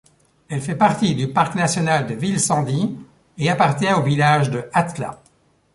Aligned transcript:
Elle 0.49 0.61
fait 0.61 0.73
partie 0.75 1.13
du 1.13 1.27
Parc 1.27 1.53
national 1.53 2.07
de 2.07 2.15
Vilsandi 2.15 2.97
et 3.37 3.51
appartient 3.51 3.93
au 3.93 4.01
village 4.01 4.49
de 4.49 4.67
Atla. 4.73 5.21